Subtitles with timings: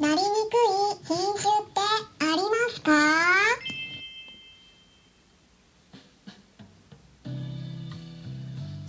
[0.00, 0.26] なりにくい
[1.06, 1.80] 品種って
[2.20, 2.42] ありま
[2.74, 2.90] すか？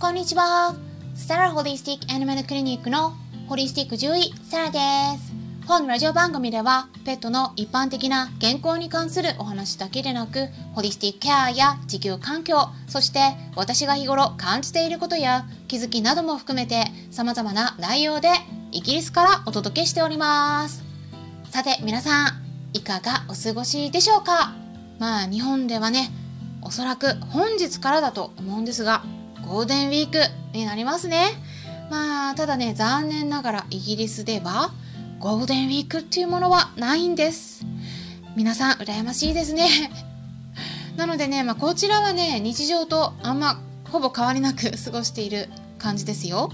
[0.00, 0.74] こんにちは。
[1.14, 3.14] サラホリスティックアニマルクリニックの
[3.48, 4.78] ホリスティック獣医、サラで
[5.18, 5.32] す。
[5.66, 18.28] 本ラジオ番組では、ペットの一般的な健康に関するお話だけでなく、ホリスティックケアや地球環境、そして私が日頃感じていることや気づきなども含めて様々な内容で
[18.70, 20.85] イギリスからお届けしております。
[21.56, 22.42] さて皆さん、
[22.74, 24.52] いかがお過ごしでしょうか？
[24.98, 26.10] まあ日本ではね、
[26.60, 29.02] おそらく本日からだと思うんですが、
[29.48, 30.18] ゴールデンウィーク
[30.52, 31.28] になりますね。
[31.90, 34.74] まあ、ただね、残念ながらイギリスでは
[35.18, 37.64] ゴールデンウィークっていうものはないんです。
[38.36, 39.66] 皆さん、羨ましいですね。
[40.98, 43.58] なのでね、まあ、こちらはね、日常とあんま
[43.90, 46.52] ほぼ変わりなく過ごしている感じですよ。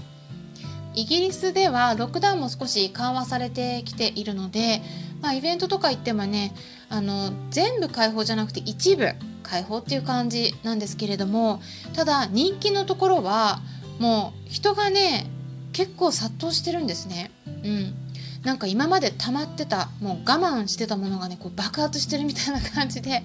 [0.95, 4.81] イギリスではロックダウンも少し緩和されてきているので、
[5.21, 6.53] まあ、イベントとか行ってもね
[6.89, 9.07] あの全部開放じゃなくて一部
[9.41, 11.61] 開放っていう感じなんですけれども
[11.93, 13.59] ただ人気のところは
[13.99, 15.27] もう人がね
[15.73, 17.31] 結構殺到してるんですね。
[17.47, 17.95] うん
[18.43, 23.23] なんか今まで溜まってたもう我慢してたものがねこう爆発してるみたいな感じで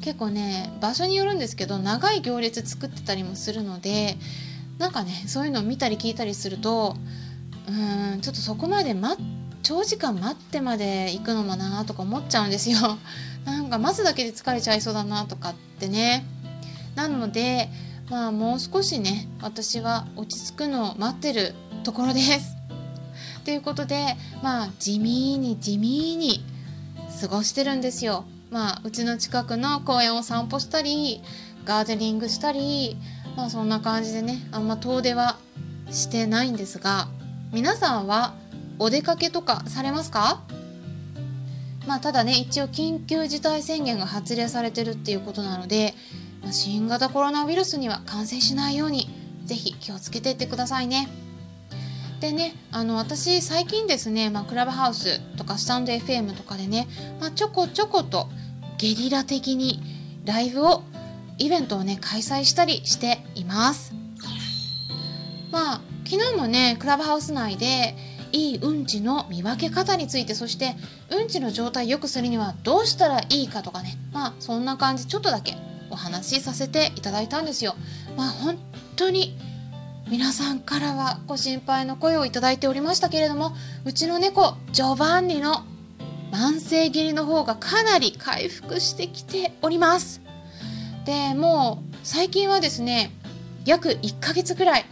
[0.00, 4.16] 結構ね場所によるんですけど長い行列作ってたりもするので
[4.78, 6.96] なんかねそういうのを見たり聞いたりすると
[7.68, 9.22] うんちょっとそこまで待
[9.64, 12.98] 長時間待ってまで行くのもなとか思っちゃうんですよ。
[13.46, 16.24] なんか待つだけで疲れちゃいそうだなとかってね。
[16.94, 17.70] なので
[18.10, 22.54] まあもう少しね私は落ち着くのを待ってるところです。
[23.44, 26.44] ということでまあ地味に地味に
[27.20, 28.26] 過ごしてるんですよ。
[28.50, 31.22] まあうちの近くの公園を散歩したり
[31.64, 32.98] ガーデニングしたり
[33.36, 35.38] まあそんな感じでねあんま遠出は
[35.90, 37.08] してないんですが
[37.52, 38.34] 皆さんは
[38.78, 40.42] お出かけとかされますか？
[41.86, 45.94] まあただね一応緊急事態宣言が発令されてるっていうことなので、
[46.42, 49.08] まあ新型コロナウイルスには感染しないように
[49.44, 51.08] ぜひ気をつけていってくださいね。
[52.20, 56.88] でねあの私最近ですね、まあ、クラブハウスとかスタンド FM とかでね、
[57.20, 58.28] まあ、ちょこちょこと
[58.78, 59.82] ゲリラ的に
[60.24, 60.82] ライブを
[61.36, 63.94] イベントをね開催したりしています。
[65.52, 67.94] まあ昨日もねクラブハウス内で
[68.32, 70.74] いいうんちの見分け方についてそして
[71.10, 75.56] うんちの状態良くするにはどうしたらいいかとかねまあそんな感じちょっとだけ
[75.90, 77.76] お話しさせていただいたんですよ。
[78.16, 78.58] まあ本
[78.96, 79.38] 当に
[80.08, 83.52] 皆さんからはご心配の声をいただいておりましたけれども
[83.84, 85.64] うちの猫ジョバンニの
[86.32, 90.20] 慢性切りの方がかなり回復してきております。
[91.04, 93.12] でもう最近はですね
[93.64, 94.86] 約1ヶ月くらい。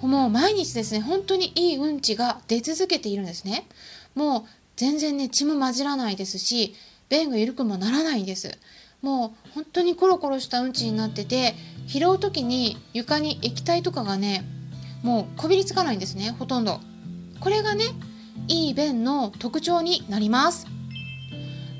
[0.00, 3.66] もう毎日ですね本当にいいうんちが出続けているんですね。
[4.14, 4.42] もう
[4.76, 6.74] 全然ね血も混じらないですし
[7.08, 8.58] 便が緩くもならないんです。
[9.00, 11.54] もう本当にコロコロしたうんちになってて
[11.86, 14.44] 拾う時に床に液体とかがね
[15.02, 16.80] もうこびりつかないんですねほとんど。
[17.40, 17.84] これがね
[18.48, 20.66] いい便の特徴になります。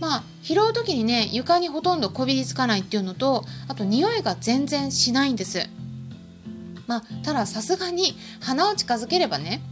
[0.00, 5.68] まあ拾う時にね床にほとんどこびりつかないっていうのとあと匂いが全然しないんです。
[6.86, 9.62] まあたださすがに鼻を近づければね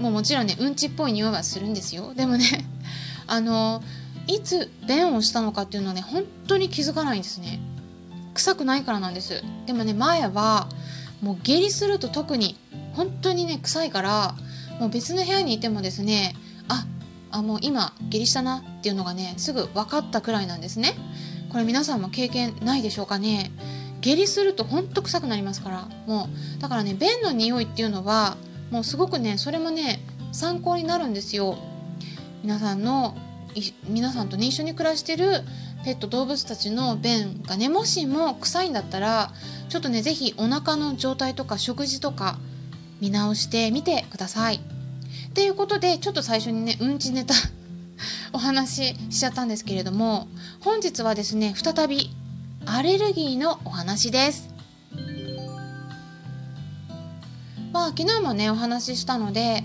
[0.00, 2.14] もうもちろんねうんちっぽい匂いはするんですよ。
[2.14, 2.44] でもね
[3.26, 3.82] あの
[4.26, 7.60] いつ便をしたのかっていうのはね本当に気づかないんですね。
[8.34, 9.42] 臭くないからなんです。
[9.66, 10.68] でもね前は
[11.20, 12.56] もう下痢すると特に
[12.94, 14.34] 本当にね臭いから
[14.80, 16.34] もう別の部屋にいてもですね
[16.68, 16.86] あ
[17.30, 20.94] あもう今下痢したなっていうのがねすぐ分かったくらいなんですね。
[21.50, 23.52] これ皆さんも経験ないでしょうかね。
[24.02, 28.36] 下痢するとほんと臭くなりますからもうだからね便の匂いっていうのは
[28.70, 30.00] もうすごくねそれもね
[30.32, 31.56] 参考になるんですよ
[32.42, 33.16] 皆さんの
[33.88, 35.42] 皆さんとね一緒に暮らしてる
[35.84, 39.32] ペット動物たちの便がねもしも臭いんだったら
[39.68, 42.38] ちょっとね是非お腹の状態とか食事とか
[43.00, 44.56] 見直してみてください。
[44.56, 47.34] っていうことでちょっと最初にねうんちネタ
[48.32, 50.28] お話ししちゃったんですけれども
[50.60, 52.10] 本日はですね再び
[52.66, 54.52] アレルギーのお話です。
[57.72, 59.62] まあ昨日もねお話ししたので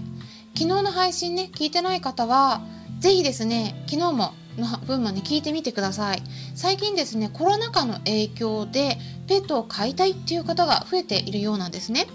[0.55, 2.61] 昨日の配信ね聞いてない方は
[2.99, 6.23] 是非ですね昨日もの分もね聞いてみてください
[6.55, 8.97] 最近ですねコロナ禍の影響で
[9.27, 12.07] ペットを飼いたいっていう方が増えているようなんですね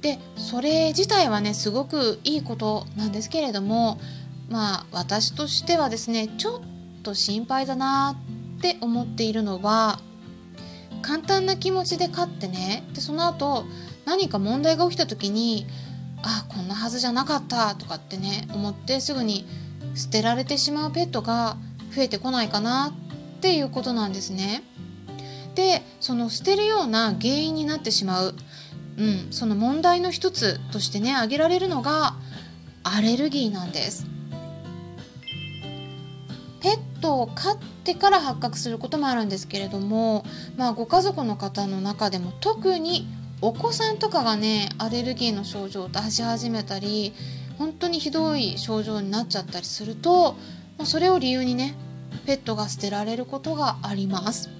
[0.00, 4.00] でそれ自体はねすごくいいことなんですけれども
[4.48, 6.60] まあ私としてはですねちょっ
[7.02, 8.16] と心配だな
[8.56, 10.00] って思っているのは
[11.06, 13.64] 簡単な気持ちで飼ってねでその後
[14.06, 15.66] 何か問題が起きた時に
[16.22, 19.46] あこんなはずじゃなかったとかってね思ってすぐに
[19.94, 21.56] 捨てられてしまうペットが
[21.94, 22.92] 増えてこないかな
[23.36, 24.62] っていうことなんですね。
[25.54, 28.34] でその捨てるような原因になってしまう、
[28.98, 32.16] うん、その問題の一つとしてね挙げられるのが
[32.82, 34.15] アレルギーなんです。
[36.96, 40.24] ットを飼ってから発覚することもあるんですけれども、
[40.56, 43.06] まあ、ご家族の方の中でも特に
[43.40, 47.12] お子さんとかがねアレルギーの症状を出し始めたり
[47.58, 50.36] 本当にひどい症状になっちゃったりすると
[50.84, 51.74] それを理由にね
[52.26, 54.50] ペットが捨てられることがあります。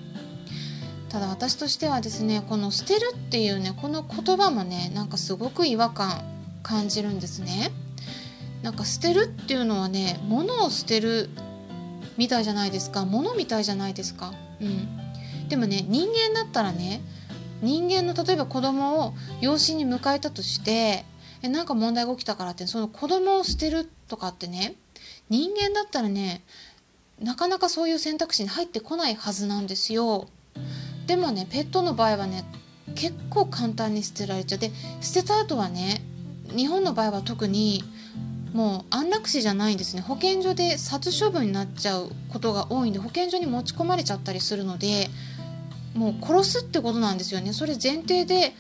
[1.09, 6.23] ただ私としてはですねこの捨てるっていうねこの言葉もねなんかすごく違和感
[6.63, 7.71] 感じるんですね。
[8.63, 11.31] なんか捨てるっていうのはね物を捨てる
[12.17, 13.05] みたいじゃないですか。
[13.05, 14.33] 物みたいじゃないですか。
[14.61, 15.49] うん。
[15.49, 17.01] でもね人間だったらね
[17.63, 21.05] 人間の例えば子供を養子に迎えたとして
[21.43, 24.75] えなんか問題が起きたからってその子供を捨てるとかってね
[25.29, 26.43] 人間だったらね
[27.21, 30.29] なかなかそういう選択肢に入ってこないはずなんですよ。
[31.07, 32.45] でもねペットの場合はね
[32.95, 34.71] 結構簡単に捨てられちゃって
[35.01, 36.03] 捨てた後はね
[36.55, 37.85] 日本の場合は特に
[38.53, 40.03] もう安楽死じゃないんですね。
[40.03, 45.09] 保健所で殺処分になっちゃうことが多いんで保健所に持ち込まれちゃったりするので
[45.95, 47.53] もう殺すってことなんですよね。
[47.53, 48.55] それ前提で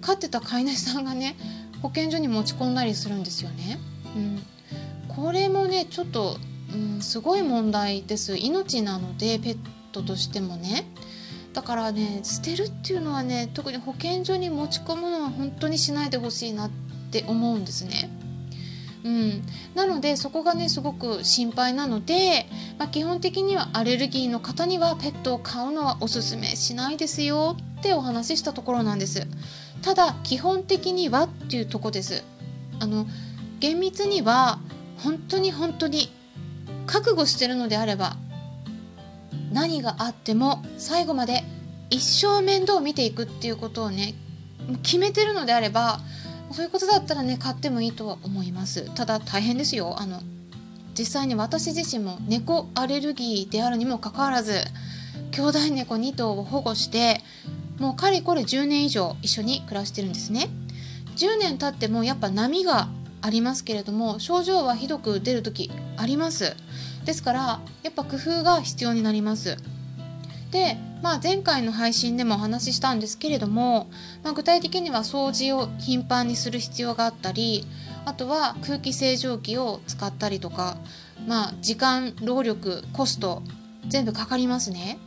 [0.00, 1.36] 飼ってた飼い主さんがね
[1.82, 3.78] 保健所に持ち込んだりするんですよね。
[4.16, 4.42] うん、
[5.08, 6.36] これもねちょっと、
[6.74, 8.36] うん、すごい問題です。
[8.36, 9.58] 命なのでペッ
[9.92, 10.86] トとしてもね。
[11.52, 16.70] だからね捨てるっていうのはね特に保健所に持ち込むのは本当にしないでほしいなっ
[17.10, 18.08] て思うんですね。
[19.02, 19.42] うん、
[19.74, 22.46] なのでそこがねすごく心配なので、
[22.78, 29.26] まあ、基本的にはアレルギーの方にはペットを飼うのはおすすめしないですよってお話ししたところなんです。
[29.82, 32.24] ただ基本的にはっていうとこです。
[32.78, 33.06] あの
[33.58, 34.58] 厳密には
[34.98, 36.10] 本当に本当に
[36.86, 38.16] 覚悟してるのであれば
[39.52, 41.44] 何があっても最後まで
[41.90, 44.14] 一生面倒を見ていくっていうことをね
[44.82, 46.00] 決めてるのであれば
[46.52, 48.92] そういうことだったらね買ってもいいとは思います。
[48.94, 49.96] ただ大変ですよ。
[49.98, 50.20] あの
[50.98, 54.54] 実際に私自身も猫アレルギーであるにもかかわらず
[55.30, 57.20] 兄弟猫2頭を保護して
[57.78, 60.48] もうかれこれ10年以上一緒に暮らしてるんですね。
[61.16, 62.88] 10年経ってもやっぱ波が
[63.22, 66.56] ありますけれども症状はひどく出る時あります。
[67.04, 69.56] ですからやっぱ工夫が必要になります。
[70.50, 73.88] で、まあ、前回の配信でもお話ししたんですけれども、
[74.22, 77.66] まあ、具体的には掃除を頻繁にする必要があったり
[78.04, 80.76] あとは空気清浄機を使ったりとか、
[81.26, 83.42] まあ、時間労力コスト
[83.88, 84.98] 全部かかりますね。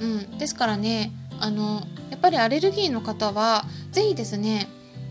[0.00, 4.68] うん、ですからねあのやっぱりアレルギーの方は是非ですね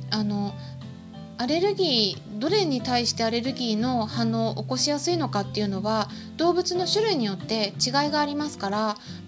[0.10, 0.54] あの
[1.38, 8.78] アレルギーどれに対してアレルギーの反応を起こしやすいのかっていうのは動物の種類によって違いがありますから、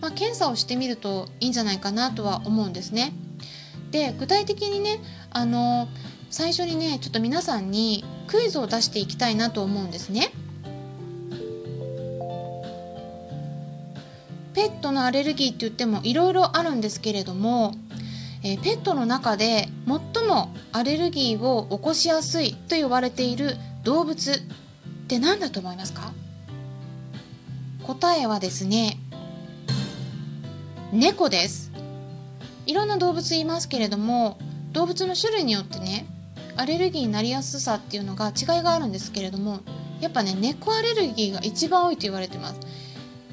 [0.01, 3.13] まあ、検査をしてみるといいんじゃないかなとは思うんですね。
[3.91, 4.99] で具体的にね
[5.29, 5.87] あの
[6.31, 10.31] 最初にねちょっと皆さんにクイズを出していきたいなと思うんですね。
[14.55, 17.75] ペットのアレルギーって言ってもいろいろあるんですけれども
[18.43, 24.35] え、ペットの中で最もアレルギーを起こしやすいと言われている動物っ
[25.07, 26.11] て何だと思いますか？
[27.83, 28.97] 答えはですね
[30.91, 31.71] 猫です。
[32.65, 34.37] いろんな動物いますけれども
[34.71, 36.05] 動物の種類によってね
[36.55, 39.59] アレルギーになりやすさっていうのが違いがあるんですけれども
[39.99, 42.59] やっぱね猫アレルギーが一番多いと言われてます。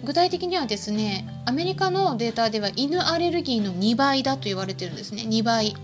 [0.04, 5.76] 具体的にはですねアメリカのデータでは犬アレルギーの2倍だと言われてるんですね2倍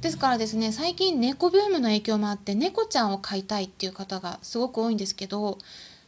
[0.00, 5.58] ですからですね最近猫ブームの影響もあって猫ちゃんを飼いたいっていう方がすごく多いんですけど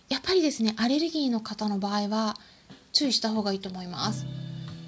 [0.08, 2.36] やっぱりですねアレルギーの方の場合は
[2.92, 4.26] 注意した方がいいと思います。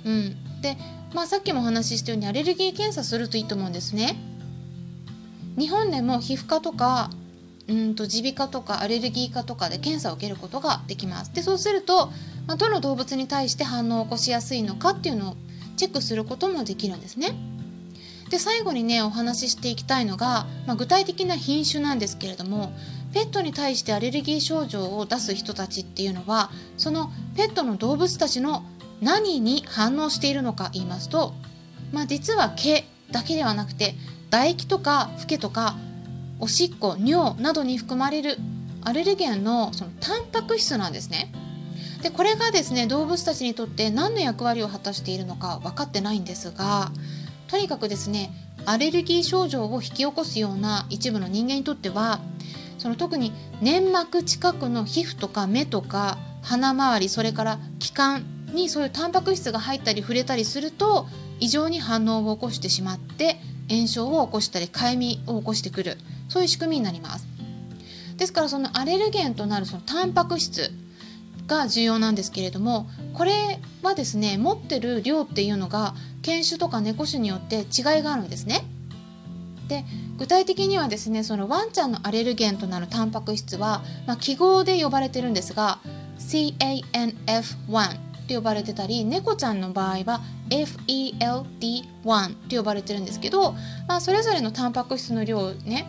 [0.04, 0.78] うん、で、
[1.12, 4.16] まあ、さっきもお話ししたようにアレルギー検査するといいと思うんですね。
[5.58, 7.10] 日本でも皮膚科とか
[7.68, 11.32] うんと耳鼻科とかアレルギー科とかで検査を受けることができます。
[11.32, 12.10] でそうすると、
[12.46, 15.36] まあ、どの動物に対して反応を起こしやすいのかっていうのを
[15.76, 17.34] チェックすることもできるんですね。
[18.30, 22.72] で最後にねお話ししていきたいのが、まあ、具体的な品種なんですけれども
[23.14, 28.64] ペットに対してアレルギー症状を出す人たちっていうのはそのペットの動物たちの
[29.00, 31.32] 何に反応しているのか言いますと、
[31.92, 33.94] まあ、実は毛だけではなくて
[34.30, 35.76] 唾液とかフケとか
[36.40, 38.36] おしっこ尿などに含まれる
[38.82, 41.32] アレルゲンのそのタンパク質なんですね。
[42.02, 46.92] でこれがですね動物たちにとって何の役割を果たしているのか分かってないんですが
[47.48, 48.30] とにかくですね
[48.66, 52.20] アレルギー症状を引き起こすような一部の人間にとっては
[52.78, 61.06] その特に粘膜近くの皮膚とか目とか鼻周りそれから気管にそういうタンパク質が入ったり触れたりすると
[61.40, 65.98] 異常に反応を起こしてしまって炎症を起こしたりかゆみを起こしてくる
[66.28, 67.26] そういう仕組みになります。
[68.16, 70.72] ですからそのアレルゲンとなるそのタンパク質
[71.46, 78.64] が重要なんですけれどもこれはですね持ってる量っていうのが犬種とか猫種によって違いがあるんですね。
[79.68, 79.84] で
[80.16, 85.78] 具体的にはですねそのワンちゃんのアレルゲンとなるタンパク質は、まあ、記号で呼ばれてるんですが
[86.18, 90.20] CANF1 って呼ばれてたり猫ちゃんの場合は
[90.50, 93.52] FELD1 って呼ばれてるんですけど、
[93.88, 95.86] まあ、それぞれのタンパク質の量をね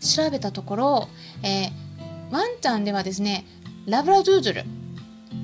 [0.00, 1.08] 調べたところ、
[1.42, 1.70] えー、
[2.32, 3.44] ワンちゃんではですね
[3.86, 4.64] ラブラドゥードル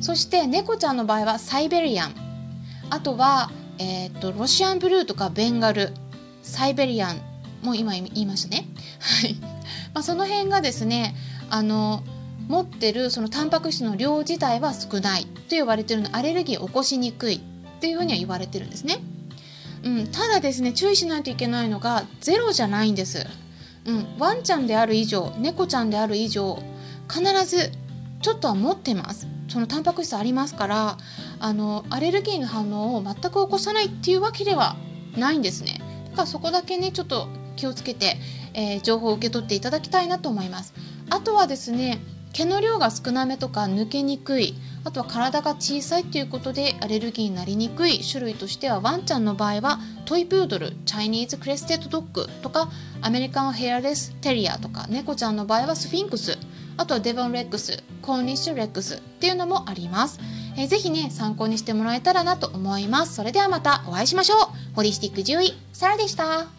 [0.01, 2.15] そして猫ちゃんの場合はサイベリアン
[2.89, 5.93] あとは、えーと、ロシアンブルーとかベンガル
[6.43, 7.21] サイベリアン
[7.63, 8.67] も今言いましたね。
[9.01, 9.35] はい
[9.93, 11.15] まあ、その辺がですね
[11.51, 12.03] あの
[12.49, 15.23] 持ってるそのタンパク質の量自体は少ない。
[15.23, 16.17] と言われてるの。
[16.17, 17.37] アレルギーを起こしにくい。
[17.37, 18.99] っていうふうには言われてるんですね。
[19.85, 23.25] うん、ただですね注意しないといけないのがゼロじゃないんです。
[23.85, 26.61] うん、ワンちゃんである以上猫ちゃんである以上
[27.09, 27.71] 必ず
[28.21, 29.29] ちょっとは持ってます。
[29.47, 30.99] そのタンパク質ありますから
[31.39, 34.77] あのアレルギーの反応を全く起こさないっていうわけでは
[35.17, 35.81] ないんですね。
[36.11, 38.17] だからそこだけねちょっと気をつけて、
[38.55, 40.75] えー、情報を受け取っていただきたいなと思います。
[41.11, 42.01] あとはですね
[42.33, 44.55] 毛の量が少なめとか抜けにくい
[44.85, 52.71] あとは体が小さいということでアレルギーになりにくい種類としてはワンちゃんの場合はトイプードルチャイニーズクレステッドドッグとか
[53.03, 56.39] アメリカンヘアレステリアとか猫ちゃんの場合はスフィンクス
[56.77, 60.21] あとはデボンレックスコーニッシュレックスっていうのもあります、
[60.57, 63.15] えー、ぜひね参考にしてもらえたらなと思います。
[63.15, 64.39] それではまたお会いしましょう。
[64.75, 66.58] ホリスティック獣医サラでした。